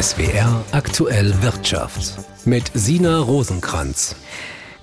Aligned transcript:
SWR 0.00 0.64
aktuell 0.70 1.42
Wirtschaft 1.42 2.18
mit 2.44 2.70
Sina 2.72 3.18
Rosenkranz. 3.18 4.14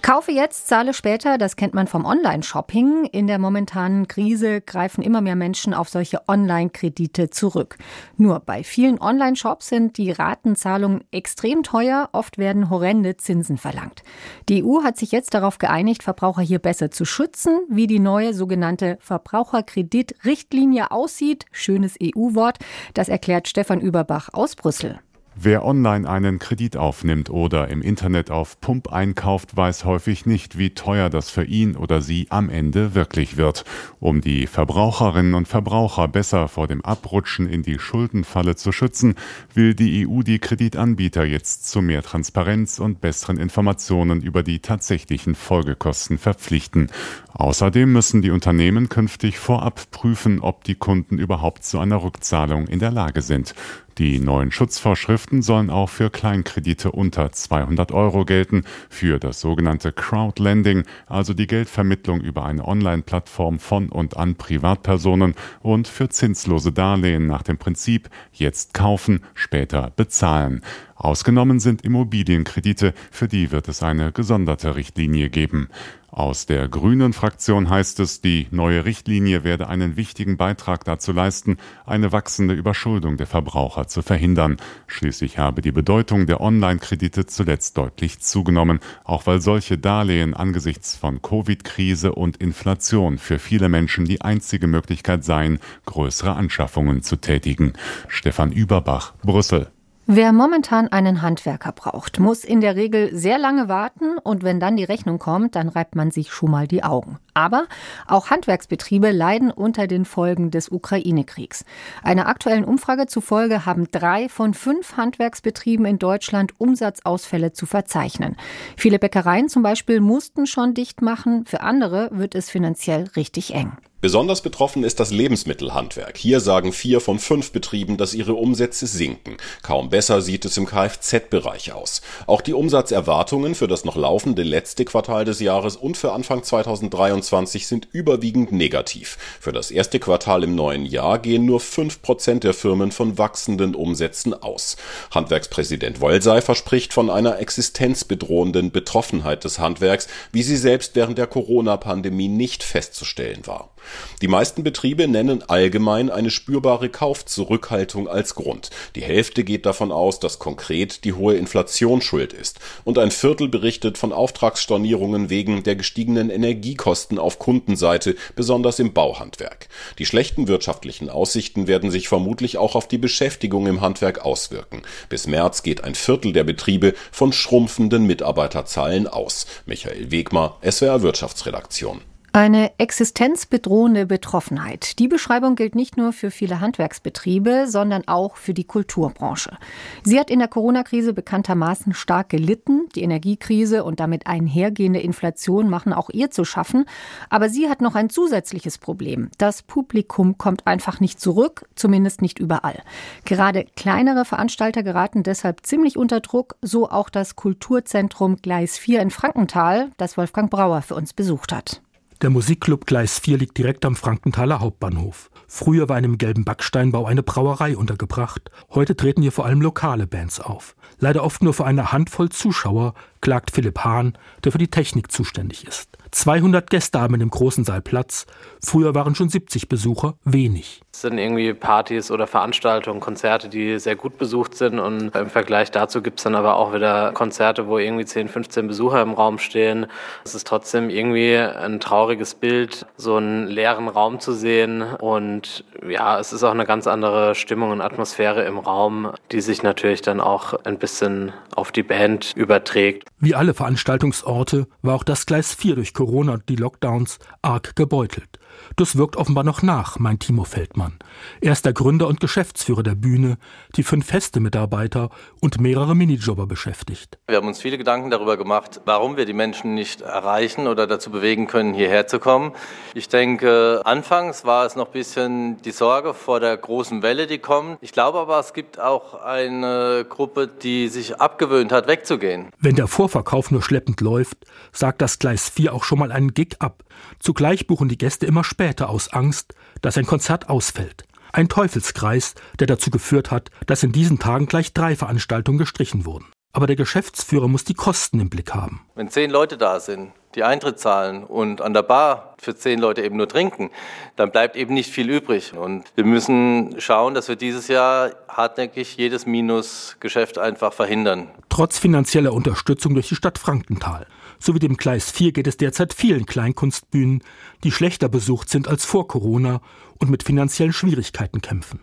Kaufe 0.05 0.31
jetzt, 0.31 0.67
zahle 0.67 0.93
später, 0.93 1.39
das 1.39 1.55
kennt 1.55 1.73
man 1.73 1.87
vom 1.87 2.05
Online-Shopping. 2.05 3.05
In 3.05 3.25
der 3.25 3.39
momentanen 3.39 4.07
Krise 4.07 4.61
greifen 4.61 5.01
immer 5.01 5.19
mehr 5.19 5.35
Menschen 5.35 5.73
auf 5.73 5.89
solche 5.89 6.21
Online-Kredite 6.27 7.31
zurück. 7.31 7.79
Nur 8.15 8.39
bei 8.39 8.63
vielen 8.63 9.01
Online-Shops 9.01 9.67
sind 9.69 9.97
die 9.97 10.11
Ratenzahlungen 10.11 11.03
extrem 11.09 11.63
teuer, 11.63 12.09
oft 12.11 12.37
werden 12.37 12.69
horrende 12.69 13.17
Zinsen 13.17 13.57
verlangt. 13.57 14.03
Die 14.47 14.63
EU 14.63 14.83
hat 14.83 14.95
sich 14.95 15.11
jetzt 15.11 15.33
darauf 15.33 15.57
geeinigt, 15.57 16.03
Verbraucher 16.03 16.43
hier 16.43 16.59
besser 16.59 16.91
zu 16.91 17.03
schützen. 17.03 17.61
Wie 17.67 17.87
die 17.87 17.97
neue 17.97 18.35
sogenannte 18.35 18.99
Verbraucherkreditrichtlinie 19.01 20.91
aussieht, 20.91 21.47
schönes 21.51 21.95
EU-Wort, 21.99 22.59
das 22.93 23.09
erklärt 23.09 23.47
Stefan 23.47 23.81
Überbach 23.81 24.29
aus 24.33 24.55
Brüssel. 24.55 24.99
Wer 25.37 25.65
online 25.65 26.09
einen 26.09 26.39
Kredit 26.39 26.77
aufnimmt 26.77 27.29
oder 27.29 27.67
im 27.67 27.81
Internet 27.81 28.31
auf 28.31 28.61
Pump 28.61 28.93
einkauft, 28.93 29.57
weiß 29.57 29.83
häufig 29.83 30.25
nicht, 30.25 30.57
wie 30.57 30.69
teuer 30.69 31.09
das 31.09 31.29
für 31.29 31.43
ihn 31.43 31.75
oder 31.75 32.01
sie 32.01 32.27
am 32.29 32.49
Ende 32.49 32.95
wirklich 32.95 33.35
wird. 33.35 33.65
Um 33.99 34.21
die 34.21 34.47
Verbraucherinnen 34.47 35.33
und 35.33 35.49
Verbraucher 35.49 36.07
besser 36.07 36.47
vor 36.47 36.67
dem 36.67 36.83
Abrutschen 36.85 37.49
in 37.49 37.63
die 37.63 37.79
Schuldenfalle 37.79 38.55
zu 38.55 38.71
schützen, 38.71 39.15
will 39.53 39.75
die 39.75 40.07
EU 40.07 40.21
die 40.21 40.39
Kreditanbieter 40.39 41.25
jetzt 41.25 41.69
zu 41.69 41.81
mehr 41.81 42.01
Transparenz 42.01 42.79
und 42.79 43.01
besseren 43.01 43.37
Informationen 43.37 44.21
über 44.21 44.41
die 44.41 44.59
tatsächlichen 44.59 45.35
Folgekosten 45.35 46.17
verpflichten. 46.17 46.89
Außerdem 47.33 47.91
müssen 47.91 48.21
die 48.21 48.31
Unternehmen 48.31 48.87
künftig 48.87 49.37
vorab 49.37 49.91
prüfen, 49.91 50.39
ob 50.39 50.63
die 50.63 50.75
Kunden 50.75 51.19
überhaupt 51.19 51.65
zu 51.65 51.79
einer 51.79 52.01
Rückzahlung 52.01 52.67
in 52.67 52.79
der 52.79 52.91
Lage 52.91 53.21
sind. 53.21 53.53
Die 53.97 54.19
neuen 54.19 54.51
Schutzvorschriften 54.51 55.41
sollen 55.41 55.69
auch 55.69 55.87
für 55.87 56.09
Kleinkredite 56.09 56.91
unter 56.91 57.31
200 57.31 57.93
Euro 57.93 58.25
gelten, 58.25 58.65
für 58.89 59.19
das 59.19 59.39
sogenannte 59.39 59.93
Crowdlending, 59.93 60.83
also 61.07 61.33
die 61.33 61.47
Geldvermittlung 61.47 62.19
über 62.19 62.43
eine 62.43 62.67
Online-Plattform 62.67 63.57
von 63.57 63.87
und 63.87 64.17
an 64.17 64.35
Privatpersonen 64.35 65.33
und 65.61 65.87
für 65.87 66.09
zinslose 66.09 66.73
Darlehen 66.73 67.25
nach 67.25 67.43
dem 67.43 67.57
Prinzip 67.57 68.09
jetzt 68.33 68.73
kaufen, 68.73 69.21
später 69.33 69.93
bezahlen. 69.95 70.61
Ausgenommen 70.95 71.59
sind 71.59 71.81
Immobilienkredite, 71.81 72.93
für 73.11 73.27
die 73.27 73.51
wird 73.51 73.67
es 73.67 73.83
eine 73.83 74.13
gesonderte 74.13 74.75
Richtlinie 74.75 75.29
geben. 75.29 75.67
Aus 76.09 76.45
der 76.45 76.69
Grünen 76.69 77.11
Fraktion 77.11 77.69
heißt 77.69 77.99
es, 77.99 78.21
die 78.21 78.47
neue 78.49 78.85
Richtlinie 78.85 79.43
werde 79.43 79.67
einen 79.67 79.97
wichtigen 79.97 80.37
Beitrag 80.37 80.85
dazu 80.85 81.11
leisten, 81.11 81.57
eine 81.85 82.13
wachsende 82.13 82.53
Überschuldung 82.53 83.17
der 83.17 83.27
Verbraucher 83.27 83.87
zu 83.87 84.01
verhindern. 84.01 84.55
Schließlich 84.87 85.37
habe 85.37 85.61
die 85.61 85.73
Bedeutung 85.73 86.27
der 86.27 86.39
Online-Kredite 86.39 87.25
zuletzt 87.25 87.77
deutlich 87.77 88.21
zugenommen, 88.21 88.79
auch 89.03 89.27
weil 89.27 89.41
solche 89.41 89.77
Darlehen 89.77 90.33
angesichts 90.33 90.95
von 90.95 91.21
Covid-Krise 91.21 92.15
und 92.15 92.37
Inflation 92.37 93.17
für 93.17 93.37
viele 93.37 93.67
Menschen 93.67 94.05
die 94.05 94.21
einzige 94.21 94.67
Möglichkeit 94.67 95.25
seien, 95.25 95.59
größere 95.85 96.33
Anschaffungen 96.37 97.01
zu 97.01 97.17
tätigen. 97.17 97.73
Stefan 98.07 98.53
Überbach, 98.53 99.15
Brüssel. 99.21 99.74
Wer 100.07 100.33
momentan 100.33 100.87
einen 100.87 101.23
Handwerker 101.23 101.71
braucht, 101.71 102.19
muss 102.19 102.43
in 102.43 102.61
der 102.61 102.75
Regel 102.75 103.15
sehr 103.15 103.39
lange 103.39 103.67
warten 103.67 104.19
und 104.19 104.43
wenn 104.43 104.59
dann 104.59 104.77
die 104.77 104.83
Rechnung 104.83 105.17
kommt, 105.17 105.55
dann 105.55 105.67
reibt 105.67 105.95
man 105.95 106.11
sich 106.11 106.31
schon 106.31 106.51
mal 106.51 106.67
die 106.67 106.83
Augen. 106.83 107.17
Aber 107.35 107.67
auch 108.07 108.29
Handwerksbetriebe 108.29 109.11
leiden 109.11 109.51
unter 109.51 109.87
den 109.87 110.05
Folgen 110.05 110.51
des 110.51 110.69
Ukraine-Kriegs. 110.71 111.65
Einer 112.01 112.27
aktuellen 112.27 112.63
Umfrage 112.63 113.07
zufolge 113.07 113.65
haben 113.65 113.91
drei 113.91 114.29
von 114.29 114.53
fünf 114.53 114.95
Handwerksbetrieben 114.95 115.85
in 115.85 115.99
Deutschland 115.99 116.53
Umsatzausfälle 116.59 117.51
zu 117.51 117.65
verzeichnen. 117.65 118.37
Viele 118.77 118.99
Bäckereien 118.99 119.49
zum 119.49 119.63
Beispiel 119.63 119.99
mussten 119.99 120.47
schon 120.47 120.73
dicht 120.73 121.01
machen, 121.01 121.45
für 121.45 121.59
andere 121.59 122.09
wird 122.13 122.35
es 122.35 122.49
finanziell 122.49 123.09
richtig 123.17 123.53
eng. 123.53 123.73
Besonders 124.05 124.41
betroffen 124.41 124.83
ist 124.83 124.99
das 124.99 125.09
Lebensmittelhandwerk. 125.09 126.15
Hier 126.15 126.39
sagen 126.39 126.73
vier 126.73 127.01
von 127.01 127.17
fünf 127.17 127.51
Betrieben, 127.51 127.97
dass 127.97 128.13
ihre 128.13 128.35
Umsätze 128.35 128.85
sinken. 128.85 129.37
Kaum 129.63 129.89
besser 129.89 130.21
sieht 130.21 130.45
es 130.45 130.57
im 130.57 130.67
Kfz-Bereich 130.67 131.73
aus. 131.73 132.03
Auch 132.27 132.41
die 132.41 132.53
Umsatzerwartungen 132.53 133.55
für 133.55 133.67
das 133.67 133.83
noch 133.83 133.95
laufende 133.95 134.43
letzte 134.43 134.85
Quartal 134.85 135.25
des 135.25 135.39
Jahres 135.39 135.75
und 135.75 135.97
für 135.97 136.11
Anfang 136.11 136.43
2023 136.43 137.24
sind 137.67 137.87
überwiegend 137.91 138.51
negativ. 138.51 139.17
Für 139.39 139.51
das 139.51 139.71
erste 139.71 139.99
Quartal 139.99 140.43
im 140.43 140.55
neuen 140.55 140.85
Jahr 140.85 141.19
gehen 141.19 141.45
nur 141.45 141.59
fünf 141.59 142.01
Prozent 142.01 142.43
der 142.43 142.53
Firmen 142.53 142.91
von 142.91 143.17
wachsenden 143.17 143.75
Umsätzen 143.75 144.33
aus. 144.33 144.77
Handwerkspräsident 145.11 146.01
Wollsei 146.01 146.41
verspricht 146.41 146.93
von 146.93 147.09
einer 147.09 147.39
existenzbedrohenden 147.39 148.71
Betroffenheit 148.71 149.43
des 149.43 149.59
Handwerks, 149.59 150.07
wie 150.31 150.43
sie 150.43 150.57
selbst 150.57 150.95
während 150.95 151.17
der 151.17 151.27
Corona-Pandemie 151.27 152.27
nicht 152.27 152.63
festzustellen 152.63 153.45
war. 153.45 153.74
Die 154.21 154.27
meisten 154.27 154.63
Betriebe 154.63 155.07
nennen 155.07 155.43
allgemein 155.47 156.09
eine 156.09 156.31
spürbare 156.31 156.89
Kaufzurückhaltung 156.89 158.07
als 158.07 158.35
Grund. 158.35 158.69
Die 158.95 159.03
Hälfte 159.03 159.43
geht 159.43 159.65
davon 159.65 159.91
aus, 159.91 160.19
dass 160.19 160.39
konkret 160.39 161.03
die 161.03 161.13
hohe 161.13 161.35
Inflation 161.35 162.01
schuld 162.01 162.33
ist. 162.33 162.59
Und 162.83 162.97
ein 162.97 163.11
Viertel 163.11 163.47
berichtet 163.47 163.97
von 163.97 164.13
Auftragsstornierungen 164.13 165.29
wegen 165.29 165.63
der 165.63 165.75
gestiegenen 165.75 166.29
Energiekosten 166.29 167.19
auf 167.19 167.39
Kundenseite, 167.39 168.15
besonders 168.35 168.79
im 168.79 168.93
Bauhandwerk. 168.93 169.67
Die 169.99 170.05
schlechten 170.05 170.47
wirtschaftlichen 170.47 171.09
Aussichten 171.09 171.67
werden 171.67 171.91
sich 171.91 172.07
vermutlich 172.07 172.57
auch 172.57 172.75
auf 172.75 172.87
die 172.87 172.97
Beschäftigung 172.97 173.67
im 173.67 173.81
Handwerk 173.81 174.23
auswirken. 174.23 174.81
Bis 175.09 175.27
März 175.27 175.63
geht 175.63 175.83
ein 175.83 175.95
Viertel 175.95 176.33
der 176.33 176.43
Betriebe 176.43 176.93
von 177.11 177.33
schrumpfenden 177.33 178.05
Mitarbeiterzahlen 178.05 179.07
aus. 179.07 179.45
Michael 179.65 180.11
Wegmer, 180.11 180.57
SWR 180.63 181.01
Wirtschaftsredaktion. 181.01 182.01
Eine 182.35 182.77
existenzbedrohende 182.79 184.05
Betroffenheit. 184.05 184.99
Die 184.99 185.07
Beschreibung 185.07 185.55
gilt 185.55 185.73
nicht 185.73 185.95
nur 185.95 186.11
für 186.11 186.31
viele 186.31 186.59
Handwerksbetriebe, 186.59 187.63
sondern 187.65 188.09
auch 188.09 188.35
für 188.35 188.53
die 188.53 188.65
Kulturbranche. 188.65 189.57
Sie 190.03 190.19
hat 190.19 190.29
in 190.29 190.39
der 190.39 190.49
Corona-Krise 190.49 191.13
bekanntermaßen 191.13 191.93
stark 191.93 192.27
gelitten. 192.27 192.89
Die 192.93 193.03
Energiekrise 193.03 193.85
und 193.85 194.01
damit 194.01 194.27
einhergehende 194.27 194.99
Inflation 194.99 195.69
machen 195.69 195.93
auch 195.93 196.09
ihr 196.09 196.29
zu 196.29 196.43
schaffen. 196.43 196.83
Aber 197.29 197.47
sie 197.47 197.69
hat 197.69 197.79
noch 197.79 197.95
ein 197.95 198.09
zusätzliches 198.09 198.79
Problem. 198.79 199.29
Das 199.37 199.63
Publikum 199.63 200.37
kommt 200.37 200.67
einfach 200.67 200.99
nicht 200.99 201.21
zurück, 201.21 201.65
zumindest 201.75 202.21
nicht 202.21 202.37
überall. 202.37 202.83
Gerade 203.23 203.63
kleinere 203.77 204.25
Veranstalter 204.25 204.83
geraten 204.83 205.23
deshalb 205.23 205.65
ziemlich 205.65 205.95
unter 205.95 206.19
Druck, 206.19 206.57
so 206.61 206.89
auch 206.89 207.09
das 207.09 207.37
Kulturzentrum 207.37 208.35
Gleis 208.41 208.77
4 208.77 208.99
in 208.99 209.11
Frankenthal, 209.11 209.91
das 209.95 210.17
Wolfgang 210.17 210.51
Brauer 210.51 210.81
für 210.81 210.95
uns 210.95 211.13
besucht 211.13 211.53
hat. 211.53 211.79
Der 212.21 212.29
Musikclub 212.29 212.85
Gleis 212.85 213.19
4 213.19 213.39
liegt 213.39 213.57
direkt 213.57 213.83
am 213.83 213.97
Frankenthaler 213.97 214.61
Hauptbahnhof. 214.61 215.29
Früher 215.47 215.89
war 215.89 215.97
in 215.97 216.05
einem 216.05 216.17
gelben 216.17 216.45
Backsteinbau 216.45 217.05
eine 217.05 217.23
Brauerei 217.23 217.75
untergebracht. 217.75 218.49
Heute 218.69 218.95
treten 218.95 219.21
hier 219.21 219.33
vor 219.33 219.45
allem 219.45 219.61
lokale 219.61 220.07
Bands 220.07 220.39
auf. 220.39 220.77
Leider 220.97 221.25
oft 221.25 221.43
nur 221.43 221.53
für 221.53 221.65
eine 221.65 221.91
Handvoll 221.91 222.29
Zuschauer, 222.29 222.93
klagt 223.19 223.51
Philipp 223.51 223.79
Hahn, 223.79 224.17
der 224.45 224.53
für 224.53 224.57
die 224.57 224.69
Technik 224.69 225.11
zuständig 225.11 225.67
ist. 225.67 225.89
200 226.15 226.69
Gäste 226.69 227.01
haben 227.01 227.13
in 227.15 227.19
dem 227.19 227.29
großen 227.29 227.65
Saal 227.65 227.81
Platz. 227.81 228.25
Früher 228.63 228.95
waren 228.95 229.15
schon 229.15 229.27
70 229.27 229.67
Besucher, 229.67 230.15
wenig. 230.23 230.81
Es 230.93 231.01
sind 231.01 231.17
irgendwie 231.17 231.53
Partys 231.53 232.09
oder 232.09 232.25
Veranstaltungen, 232.25 233.01
Konzerte, 233.01 233.49
die 233.49 233.77
sehr 233.79 233.97
gut 233.97 234.17
besucht 234.17 234.55
sind. 234.55 234.79
Und 234.79 235.13
im 235.13 235.29
Vergleich 235.29 235.71
dazu 235.71 236.01
gibt 236.01 236.19
es 236.19 236.23
dann 236.23 236.35
aber 236.35 236.55
auch 236.55 236.73
wieder 236.73 237.11
Konzerte, 237.11 237.67
wo 237.67 237.77
irgendwie 237.77 238.05
10, 238.05 238.29
15 238.29 238.65
Besucher 238.65 239.01
im 239.01 239.11
Raum 239.11 239.39
stehen. 239.39 239.87
Es 240.23 240.35
ist 240.35 240.47
trotzdem 240.47 240.89
irgendwie 240.89 241.35
ein 241.35 241.81
trauriges 241.81 242.33
Bild, 242.33 242.85
so 242.95 243.17
einen 243.17 243.47
leeren 243.47 243.89
Raum 243.89 244.21
zu 244.21 244.31
sehen. 244.31 244.83
Und 244.83 245.65
ja, 245.85 246.17
es 246.17 246.31
ist 246.31 246.43
auch 246.43 246.51
eine 246.51 246.65
ganz 246.65 246.87
andere 246.87 247.35
Stimmung 247.35 247.71
und 247.71 247.81
Atmosphäre 247.81 248.45
im 248.45 248.57
Raum, 248.57 249.11
die 249.33 249.41
sich 249.41 249.63
natürlich 249.63 250.01
dann 250.01 250.21
auch 250.21 250.53
ein 250.63 250.79
bisschen 250.79 251.33
auf 251.53 251.73
die 251.73 251.83
Band 251.83 252.31
überträgt. 252.37 253.09
Wie 253.19 253.35
alle 253.35 253.53
Veranstaltungsorte 253.53 254.67
war 254.81 254.95
auch 254.95 255.03
das 255.03 255.25
Gleis 255.25 255.53
4 255.53 255.75
durch 255.75 255.93
Corona 255.93 256.04
und 256.29 256.47
die 256.49 256.55
Lockdowns 256.55 257.19
arg 257.41 257.75
gebeutelt. 257.75 258.39
Das 258.75 258.97
wirkt 258.97 259.15
offenbar 259.15 259.43
noch 259.43 259.61
nach, 259.61 259.99
meint 259.99 260.21
Timo 260.21 260.43
Feldmann. 260.43 260.99
Er 261.39 261.53
ist 261.53 261.65
der 261.65 261.73
Gründer 261.73 262.07
und 262.07 262.19
Geschäftsführer 262.19 262.83
der 262.83 262.95
Bühne, 262.95 263.37
die 263.75 263.83
fünf 263.83 264.05
feste 264.05 264.39
Mitarbeiter 264.39 265.09
und 265.39 265.61
mehrere 265.61 265.95
Minijobber 265.95 266.45
beschäftigt. 266.45 267.17
Wir 267.27 267.37
haben 267.37 267.47
uns 267.47 267.61
viele 267.61 267.77
Gedanken 267.77 268.09
darüber 268.09 268.37
gemacht, 268.37 268.81
warum 268.85 269.17
wir 269.17 269.25
die 269.25 269.33
Menschen 269.33 269.75
nicht 269.75 270.01
erreichen 270.01 270.67
oder 270.67 270.87
dazu 270.87 271.09
bewegen 271.09 271.47
können, 271.47 271.73
hierher 271.73 272.07
zu 272.07 272.19
kommen. 272.19 272.51
Ich 272.93 273.07
denke, 273.07 273.81
anfangs 273.85 274.45
war 274.45 274.65
es 274.65 274.75
noch 274.75 274.87
ein 274.87 274.93
bisschen 274.93 275.61
die 275.61 275.71
Sorge 275.71 276.13
vor 276.13 276.39
der 276.39 276.57
großen 276.57 277.01
Welle, 277.01 277.27
die 277.27 277.39
kommt. 277.39 277.77
Ich 277.81 277.93
glaube 277.93 278.19
aber, 278.19 278.39
es 278.39 278.53
gibt 278.53 278.79
auch 278.79 279.13
eine 279.23 280.05
Gruppe, 280.07 280.47
die 280.47 280.89
sich 280.89 281.19
abgewöhnt 281.19 281.71
hat, 281.71 281.87
wegzugehen. 281.87 282.49
Wenn 282.59 282.75
der 282.75 282.87
Vorverkauf 282.87 283.51
nur 283.51 283.61
schleppend 283.61 284.01
läuft, 284.01 284.37
sagt 284.71 285.01
das 285.01 285.19
Gleis 285.19 285.49
4 285.49 285.73
auch 285.73 285.83
schon 285.83 285.99
mal 285.99 286.11
einen 286.11 286.33
Gig 286.33 286.57
ab. 286.59 286.83
Zugleich 287.19 287.67
buchen 287.67 287.89
die 287.89 287.97
Gäste 287.97 288.25
immer 288.25 288.34
später 288.43 288.89
aus 288.89 289.13
Angst, 289.13 289.55
dass 289.81 289.97
ein 289.97 290.05
Konzert 290.05 290.49
ausfällt. 290.49 291.05
Ein 291.31 291.49
Teufelskreis, 291.49 292.33
der 292.59 292.67
dazu 292.67 292.89
geführt 292.89 293.31
hat, 293.31 293.49
dass 293.65 293.83
in 293.83 293.91
diesen 293.91 294.19
Tagen 294.19 294.45
gleich 294.45 294.73
drei 294.73 294.95
Veranstaltungen 294.95 295.57
gestrichen 295.57 296.05
wurden. 296.05 296.25
Aber 296.53 296.67
der 296.67 296.77
Geschäftsführer 296.77 297.49
muss 297.49 297.65
die 297.65 297.73
Kosten 297.73 298.21
im 298.21 298.29
Blick 298.29 298.53
haben. 298.53 298.85
Wenn 298.95 299.09
zehn 299.09 299.29
Leute 299.29 299.57
da 299.57 299.81
sind, 299.81 300.13
die 300.35 300.43
Eintritt 300.43 300.79
zahlen 300.79 301.25
und 301.25 301.61
an 301.61 301.73
der 301.73 301.81
Bar 301.81 302.35
für 302.37 302.55
zehn 302.55 302.79
Leute 302.79 303.01
eben 303.01 303.17
nur 303.17 303.27
trinken, 303.27 303.71
dann 304.15 304.31
bleibt 304.31 304.55
eben 304.55 304.73
nicht 304.73 304.89
viel 304.89 305.09
übrig. 305.09 305.53
Und 305.53 305.83
wir 305.95 306.05
müssen 306.05 306.79
schauen, 306.79 307.13
dass 307.13 307.27
wir 307.27 307.35
dieses 307.35 307.67
Jahr 307.67 308.11
hartnäckig 308.29 308.95
jedes 308.95 309.25
Minusgeschäft 309.25 310.37
einfach 310.37 310.71
verhindern. 310.71 311.29
Trotz 311.49 311.79
finanzieller 311.79 312.31
Unterstützung 312.31 312.93
durch 312.93 313.09
die 313.09 313.15
Stadt 313.15 313.37
Frankenthal. 313.37 314.07
Sowie 314.39 314.59
dem 314.59 314.77
Gleis 314.77 315.11
4 315.11 315.31
geht 315.31 315.47
es 315.47 315.57
derzeit 315.57 315.93
vielen 315.93 316.25
Kleinkunstbühnen, 316.25 317.23
die 317.63 317.71
schlechter 317.71 318.09
besucht 318.09 318.49
sind 318.49 318.67
als 318.67 318.85
vor 318.85 319.07
Corona 319.07 319.61
und 319.99 320.09
mit 320.09 320.23
finanziellen 320.23 320.73
Schwierigkeiten 320.73 321.41
kämpfen. 321.41 321.81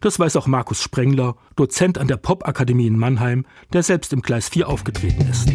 Das 0.00 0.18
weiß 0.18 0.36
auch 0.36 0.46
Markus 0.46 0.82
Sprengler, 0.82 1.36
Dozent 1.56 1.98
an 1.98 2.08
der 2.08 2.16
Popakademie 2.16 2.86
in 2.86 2.98
Mannheim, 2.98 3.46
der 3.72 3.82
selbst 3.82 4.12
im 4.12 4.22
Gleis 4.22 4.48
4 4.48 4.68
aufgetreten 4.68 5.28
ist. 5.28 5.48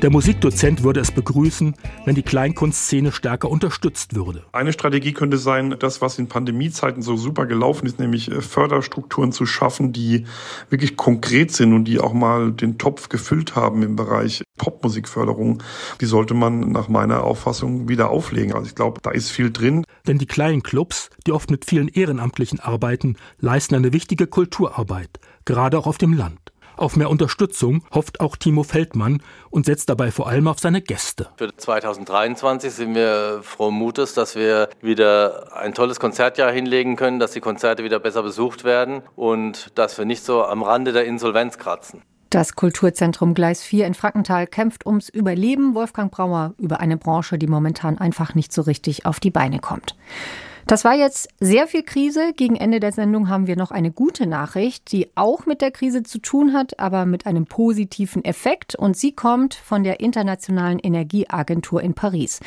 Der 0.00 0.10
Musikdozent 0.10 0.84
würde 0.84 1.00
es 1.00 1.10
begrüßen, 1.10 1.74
wenn 2.04 2.14
die 2.14 2.22
Kleinkunstszene 2.22 3.10
stärker 3.10 3.50
unterstützt 3.50 4.14
würde. 4.14 4.44
Eine 4.52 4.72
Strategie 4.72 5.12
könnte 5.12 5.38
sein, 5.38 5.74
das, 5.76 6.00
was 6.00 6.20
in 6.20 6.28
Pandemiezeiten 6.28 7.02
so 7.02 7.16
super 7.16 7.46
gelaufen 7.46 7.84
ist, 7.84 7.98
nämlich 7.98 8.30
äh, 8.30 8.40
Förderstrukturen 8.40 9.32
zu 9.32 9.44
schaffen, 9.44 9.92
die 9.92 10.24
wirklich 10.70 10.96
konkret 10.96 11.50
sind 11.50 11.72
und 11.72 11.86
die 11.86 11.98
auch 11.98 12.12
mal 12.12 12.52
den 12.52 12.78
Topf 12.78 13.08
gefüllt 13.08 13.56
haben 13.56 13.82
im 13.82 13.96
Bereich 13.96 14.44
Popmusikförderung. 14.56 15.64
Die 16.00 16.06
sollte 16.06 16.34
man 16.34 16.70
nach 16.70 16.86
meiner 16.88 17.24
Auffassung 17.24 17.88
wieder 17.88 18.08
auflegen. 18.10 18.54
Also 18.54 18.68
ich 18.68 18.76
glaube, 18.76 19.00
da 19.02 19.10
ist 19.10 19.30
viel 19.30 19.50
drin. 19.50 19.82
Denn 20.06 20.18
die 20.18 20.26
kleinen 20.26 20.62
Clubs, 20.62 21.10
die 21.26 21.32
oft 21.32 21.50
mit 21.50 21.64
vielen 21.64 21.88
Ehrenamtlichen 21.88 22.60
arbeiten, 22.60 23.16
leisten 23.40 23.74
eine 23.74 23.92
wichtige 23.92 24.28
Kulturarbeit, 24.28 25.18
gerade 25.44 25.76
auch 25.76 25.88
auf 25.88 25.98
dem 25.98 26.12
Land. 26.12 26.38
Auf 26.78 26.94
mehr 26.94 27.10
Unterstützung 27.10 27.82
hofft 27.92 28.20
auch 28.20 28.36
Timo 28.36 28.62
Feldmann 28.62 29.20
und 29.50 29.66
setzt 29.66 29.88
dabei 29.88 30.12
vor 30.12 30.28
allem 30.28 30.46
auf 30.46 30.60
seine 30.60 30.80
Gäste. 30.80 31.28
Für 31.36 31.54
2023 31.54 32.72
sind 32.72 32.94
wir 32.94 33.40
frohen 33.42 33.74
Mutes, 33.74 34.14
dass 34.14 34.36
wir 34.36 34.68
wieder 34.80 35.56
ein 35.56 35.74
tolles 35.74 35.98
Konzertjahr 35.98 36.52
hinlegen 36.52 36.94
können, 36.94 37.18
dass 37.18 37.32
die 37.32 37.40
Konzerte 37.40 37.82
wieder 37.82 37.98
besser 37.98 38.22
besucht 38.22 38.62
werden 38.62 39.02
und 39.16 39.76
dass 39.76 39.98
wir 39.98 40.04
nicht 40.04 40.24
so 40.24 40.44
am 40.44 40.62
Rande 40.62 40.92
der 40.92 41.04
Insolvenz 41.04 41.58
kratzen. 41.58 42.02
Das 42.30 42.54
Kulturzentrum 42.54 43.34
Gleis 43.34 43.64
4 43.64 43.84
in 43.86 43.94
Frankenthal 43.94 44.46
kämpft 44.46 44.86
ums 44.86 45.08
Überleben. 45.08 45.74
Wolfgang 45.74 46.12
Brauer 46.12 46.54
über 46.58 46.78
eine 46.78 46.96
Branche, 46.96 47.38
die 47.38 47.48
momentan 47.48 47.98
einfach 47.98 48.36
nicht 48.36 48.52
so 48.52 48.62
richtig 48.62 49.04
auf 49.04 49.18
die 49.18 49.30
Beine 49.30 49.58
kommt. 49.58 49.96
Das 50.68 50.84
war 50.84 50.94
jetzt 50.94 51.30
sehr 51.40 51.66
viel 51.66 51.82
Krise. 51.82 52.34
Gegen 52.36 52.54
Ende 52.54 52.78
der 52.78 52.92
Sendung 52.92 53.30
haben 53.30 53.46
wir 53.46 53.56
noch 53.56 53.70
eine 53.70 53.90
gute 53.90 54.26
Nachricht, 54.26 54.92
die 54.92 55.08
auch 55.14 55.46
mit 55.46 55.62
der 55.62 55.70
Krise 55.70 56.02
zu 56.02 56.18
tun 56.18 56.52
hat, 56.52 56.78
aber 56.78 57.06
mit 57.06 57.24
einem 57.24 57.46
positiven 57.46 58.22
Effekt. 58.22 58.74
Und 58.74 58.94
sie 58.94 59.12
kommt 59.12 59.54
von 59.54 59.82
der 59.82 60.00
Internationalen 60.00 60.78
Energieagentur 60.78 61.82
in 61.82 61.94
Paris. 61.94 62.40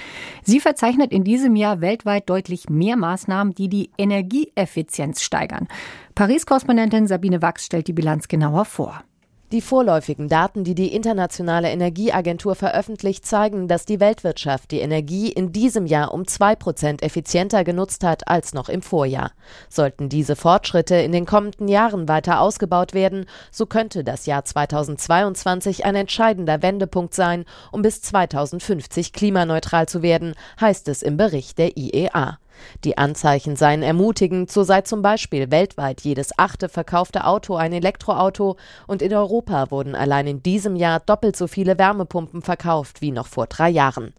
Sie 0.44 0.60
verzeichnet 0.60 1.12
in 1.12 1.24
diesem 1.24 1.56
Jahr 1.56 1.82
weltweit 1.82 2.30
deutlich 2.30 2.70
mehr 2.70 2.96
Maßnahmen, 2.96 3.56
die 3.56 3.70
die 3.70 3.90
Energieeffizienz 3.98 5.24
steigern. 5.24 5.68
Paris-Korrespondentin 6.14 7.08
Sabine 7.08 7.42
Wachs 7.42 7.66
stellt 7.66 7.88
die 7.88 7.94
Bilanz 7.94 8.28
genauer 8.28 8.66
vor. 8.66 9.04
Die 9.51 9.59
vorläufigen 9.59 10.30
Daten, 10.30 10.63
die 10.63 10.75
die 10.75 10.95
Internationale 10.95 11.69
Energieagentur 11.69 12.56
veröffentlicht, 12.56 13.25
zeigen, 13.25 13.68
dass 13.68 13.86
die 13.86 14.00
Weltwirtschaft 14.00 14.71
die 14.71 14.80
Energie 14.80 15.30
in 15.30 15.51
diesem 15.51 15.86
Jahr 15.86 16.13
um 16.13 16.25
zwei 16.25 16.56
Prozent 16.56 17.03
effizienter 17.03 17.65
genutzt 17.65 18.06
hat 18.06 18.30
als 18.30 18.53
noch 18.53 18.69
im 18.69 18.81
Vorjahr. 18.81 19.31
Sollten 19.68 20.07
diese 20.07 20.38
Fortschritte 20.38 20.95
in 20.95 21.12
den 21.12 21.25
kommenden 21.25 21.68
Jahren 21.68 22.07
weiter 22.07 22.39
ausgebaut 22.39 22.94
werden, 22.94 23.25
so 23.51 23.65
könnte 23.65 24.06
das 24.06 24.25
Jahr 24.25 24.45
2022 24.45 25.83
ein 25.83 25.95
entscheidender 25.95 26.62
Wendepunkt 26.62 27.13
sein, 27.13 27.44
um 27.74 27.81
bis 27.81 28.01
2050 28.01 29.12
klimaneutral 29.12 29.86
zu 29.86 30.01
werden, 30.01 30.33
heißt 30.62 30.88
es 30.88 31.01
im 31.01 31.18
Bericht 31.18 31.57
der 31.57 31.75
IEA. 31.75 32.38
Die 32.84 32.98
Anzeichen 32.98 33.56
seien 33.56 33.84
ermutigend, 33.84 34.52
so 34.52 34.63
sei 34.63 34.81
zum 34.81 35.02
Beispiel 35.02 35.52
weltweit 35.52 36.02
jedes 36.02 36.38
achte 36.38 36.69
verkaufte 36.69 37.25
Auto 37.25 37.56
ein 37.56 37.74
Elektroauto 37.74 38.58
und 38.88 39.02
in 39.02 39.13
Europa 39.13 39.72
wurden 39.72 39.96
allein 39.96 40.28
in 40.28 40.44
diesem 40.44 40.75
Jahr 40.75 41.00
doppelt 41.00 41.36
so 41.36 41.48
viele 41.48 41.78
Wärmepumpen 41.78 42.42
verkauft 42.42 43.02
wie 43.02 43.12
noch 43.12 43.28
vor 43.28 43.48
drei 43.48 43.69
Jahren. 43.69 44.13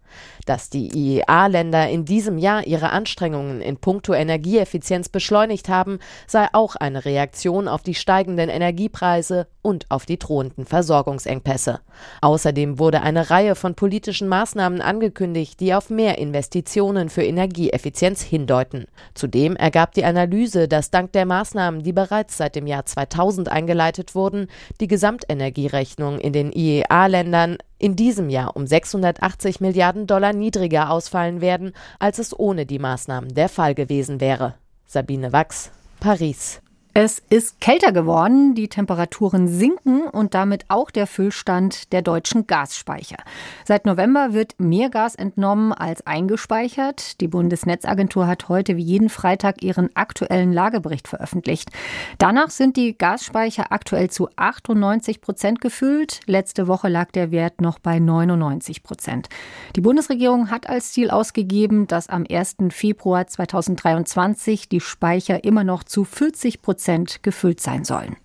Dass 0.44 0.68
die 0.68 0.90
IEA-Länder 0.94 1.88
in 1.88 2.04
diesem 2.04 2.36
Jahr 2.38 2.66
ihre 2.66 2.90
Anstrengungen 2.90 3.60
in 3.60 3.76
puncto 3.78 4.12
Energieeffizienz 4.12 5.08
beschleunigt 5.08 5.68
haben, 5.68 6.00
sei 6.26 6.48
auch 6.52 6.76
eine 6.76 7.04
Reaktion 7.04 7.68
auf 7.68 7.82
die 7.82 7.94
steigenden 7.94 8.50
Energiepreise 8.50 9.46
und 9.62 9.86
auf 9.90 10.04
die 10.04 10.18
drohenden 10.18 10.66
Versorgungsengpässe. 10.66 11.80
Außerdem 12.20 12.78
wurde 12.78 13.02
eine 13.02 13.30
Reihe 13.30 13.54
von 13.54 13.74
politischen 13.74 14.28
Maßnahmen 14.28 14.80
angekündigt, 14.80 15.60
die 15.60 15.74
auf 15.74 15.90
mehr 15.90 16.18
Investitionen 16.18 17.08
für 17.08 17.22
Energieeffizienz 17.22 18.22
hindeuten. 18.32 18.86
Zudem 19.12 19.56
ergab 19.56 19.92
die 19.92 20.06
Analyse, 20.06 20.66
dass 20.66 20.90
dank 20.90 21.12
der 21.12 21.26
Maßnahmen, 21.26 21.82
die 21.82 21.92
bereits 21.92 22.38
seit 22.38 22.56
dem 22.56 22.66
Jahr 22.66 22.86
2000 22.86 23.50
eingeleitet 23.50 24.14
wurden, 24.14 24.48
die 24.80 24.88
Gesamtenergierechnung 24.88 26.18
in 26.18 26.32
den 26.32 26.50
IEA-Ländern 26.50 27.58
in 27.78 27.94
diesem 27.94 28.30
Jahr 28.30 28.56
um 28.56 28.66
680 28.66 29.60
Milliarden 29.60 30.06
Dollar 30.06 30.32
niedriger 30.32 30.90
ausfallen 30.90 31.42
werden, 31.42 31.72
als 31.98 32.18
es 32.18 32.36
ohne 32.36 32.64
die 32.64 32.78
Maßnahmen 32.78 33.34
der 33.34 33.50
Fall 33.50 33.74
gewesen 33.74 34.20
wäre. 34.20 34.54
Sabine 34.86 35.32
Wachs, 35.32 35.70
Paris. 36.00 36.62
Es 36.94 37.22
ist 37.30 37.58
kälter 37.62 37.90
geworden, 37.90 38.54
die 38.54 38.68
Temperaturen 38.68 39.48
sinken 39.48 40.02
und 40.02 40.34
damit 40.34 40.66
auch 40.68 40.90
der 40.90 41.06
Füllstand 41.06 41.90
der 41.90 42.02
deutschen 42.02 42.46
Gasspeicher. 42.46 43.16
Seit 43.64 43.86
November 43.86 44.34
wird 44.34 44.60
mehr 44.60 44.90
Gas 44.90 45.14
entnommen 45.14 45.72
als 45.72 46.06
eingespeichert. 46.06 47.18
Die 47.22 47.28
Bundesnetzagentur 47.28 48.26
hat 48.26 48.50
heute 48.50 48.76
wie 48.76 48.82
jeden 48.82 49.08
Freitag 49.08 49.62
ihren 49.62 49.88
aktuellen 49.96 50.52
Lagebericht 50.52 51.08
veröffentlicht. 51.08 51.70
Danach 52.18 52.50
sind 52.50 52.76
die 52.76 52.94
Gasspeicher 52.98 53.72
aktuell 53.72 54.10
zu 54.10 54.28
98 54.36 55.22
Prozent 55.22 55.62
gefüllt. 55.62 56.20
Letzte 56.26 56.68
Woche 56.68 56.88
lag 56.88 57.10
der 57.10 57.30
Wert 57.30 57.62
noch 57.62 57.78
bei 57.78 58.00
99 58.00 58.82
Prozent. 58.82 59.30
Die 59.76 59.80
Bundesregierung 59.80 60.50
hat 60.50 60.68
als 60.68 60.92
Ziel 60.92 61.08
ausgegeben, 61.08 61.86
dass 61.86 62.10
am 62.10 62.26
1. 62.30 62.56
Februar 62.68 63.26
2023 63.26 64.68
die 64.68 64.80
Speicher 64.80 65.42
immer 65.42 65.64
noch 65.64 65.84
zu 65.84 66.04
40 66.04 66.60
Prozent 66.60 66.81
Prozent 66.82 67.22
gefüllt 67.22 67.60
sein 67.60 67.84
sollen. 67.84 68.16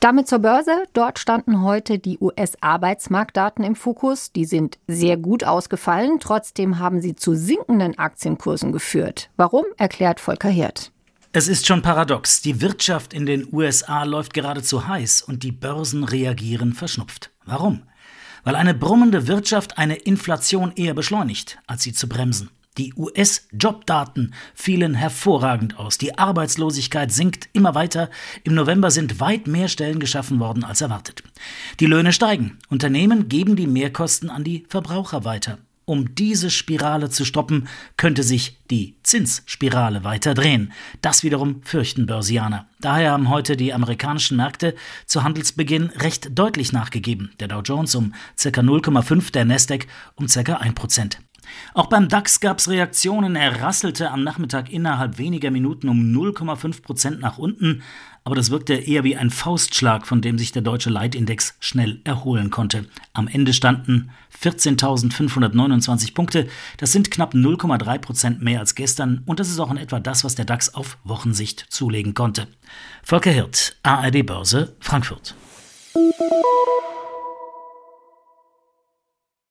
Damit 0.00 0.26
zur 0.26 0.40
Börse. 0.40 0.82
Dort 0.94 1.20
standen 1.20 1.62
heute 1.62 2.00
die 2.00 2.18
US-Arbeitsmarktdaten 2.18 3.64
im 3.64 3.76
Fokus. 3.76 4.32
Die 4.32 4.46
sind 4.46 4.78
sehr 4.88 5.16
gut 5.16 5.44
ausgefallen. 5.44 6.18
Trotzdem 6.18 6.80
haben 6.80 7.00
sie 7.00 7.14
zu 7.14 7.34
sinkenden 7.34 7.96
Aktienkursen 7.96 8.72
geführt. 8.72 9.30
Warum, 9.36 9.64
erklärt 9.76 10.18
Volker 10.18 10.48
Hirt. 10.48 10.90
Es 11.32 11.46
ist 11.46 11.68
schon 11.68 11.82
paradox. 11.82 12.42
Die 12.42 12.60
Wirtschaft 12.60 13.14
in 13.14 13.26
den 13.26 13.46
USA 13.52 14.02
läuft 14.02 14.34
geradezu 14.34 14.88
heiß 14.88 15.22
und 15.22 15.44
die 15.44 15.52
Börsen 15.52 16.02
reagieren 16.02 16.72
verschnupft. 16.72 17.30
Warum? 17.44 17.82
Weil 18.42 18.56
eine 18.56 18.74
brummende 18.74 19.28
Wirtschaft 19.28 19.78
eine 19.78 19.94
Inflation 19.94 20.72
eher 20.74 20.94
beschleunigt, 20.94 21.58
als 21.68 21.84
sie 21.84 21.92
zu 21.92 22.08
bremsen. 22.08 22.50
Die 22.78 22.94
US-Jobdaten 22.94 24.34
fielen 24.54 24.94
hervorragend 24.94 25.78
aus. 25.78 25.98
Die 25.98 26.16
Arbeitslosigkeit 26.16 27.10
sinkt 27.10 27.48
immer 27.52 27.74
weiter. 27.74 28.08
Im 28.44 28.54
November 28.54 28.92
sind 28.92 29.18
weit 29.18 29.48
mehr 29.48 29.66
Stellen 29.66 29.98
geschaffen 29.98 30.38
worden 30.38 30.62
als 30.62 30.80
erwartet. 30.80 31.24
Die 31.80 31.86
Löhne 31.86 32.12
steigen. 32.12 32.58
Unternehmen 32.70 33.28
geben 33.28 33.56
die 33.56 33.66
Mehrkosten 33.66 34.30
an 34.30 34.44
die 34.44 34.64
Verbraucher 34.68 35.24
weiter. 35.24 35.58
Um 35.86 36.14
diese 36.14 36.50
Spirale 36.50 37.08
zu 37.08 37.24
stoppen, 37.24 37.66
könnte 37.96 38.22
sich 38.22 38.58
die 38.70 38.96
Zinsspirale 39.02 40.04
weiter 40.04 40.34
drehen. 40.34 40.72
Das 41.00 41.24
wiederum 41.24 41.62
fürchten 41.62 42.04
Börsianer. 42.04 42.68
Daher 42.78 43.12
haben 43.12 43.30
heute 43.30 43.56
die 43.56 43.72
amerikanischen 43.72 44.36
Märkte 44.36 44.74
zu 45.06 45.24
Handelsbeginn 45.24 45.86
recht 45.96 46.38
deutlich 46.38 46.72
nachgegeben. 46.72 47.32
Der 47.40 47.48
Dow 47.48 47.62
Jones 47.62 47.94
um 47.94 48.12
ca. 48.36 48.48
0,5, 48.50 49.32
der 49.32 49.46
Nasdaq 49.46 49.86
um 50.14 50.26
ca. 50.26 50.56
1 50.58 50.74
Prozent. 50.74 51.20
Auch 51.74 51.86
beim 51.86 52.08
DAX 52.08 52.40
gab 52.40 52.58
es 52.58 52.68
Reaktionen. 52.68 53.36
Er 53.36 53.62
rasselte 53.62 54.10
am 54.10 54.24
Nachmittag 54.24 54.70
innerhalb 54.70 55.18
weniger 55.18 55.50
Minuten 55.50 55.88
um 55.88 55.98
0,5 55.98 56.82
Prozent 56.82 57.20
nach 57.20 57.38
unten, 57.38 57.82
aber 58.24 58.34
das 58.34 58.50
wirkte 58.50 58.74
eher 58.74 59.04
wie 59.04 59.16
ein 59.16 59.30
Faustschlag, 59.30 60.06
von 60.06 60.20
dem 60.20 60.38
sich 60.38 60.52
der 60.52 60.62
deutsche 60.62 60.90
Leitindex 60.90 61.56
schnell 61.60 62.00
erholen 62.04 62.50
konnte. 62.50 62.84
Am 63.14 63.26
Ende 63.26 63.54
standen 63.54 64.10
14.529 64.42 66.14
Punkte. 66.14 66.48
Das 66.76 66.92
sind 66.92 67.10
knapp 67.10 67.32
0,3 67.32 67.98
Prozent 67.98 68.42
mehr 68.42 68.60
als 68.60 68.74
gestern 68.74 69.22
und 69.24 69.40
das 69.40 69.48
ist 69.48 69.58
auch 69.58 69.70
in 69.70 69.78
etwa 69.78 69.98
das, 69.98 70.24
was 70.24 70.34
der 70.34 70.44
DAX 70.44 70.74
auf 70.74 70.98
Wochensicht 71.04 71.66
zulegen 71.70 72.14
konnte. 72.14 72.48
Volker 73.02 73.30
Hirt, 73.30 73.76
ARD 73.82 74.26
Börse, 74.26 74.76
Frankfurt. 74.80 75.34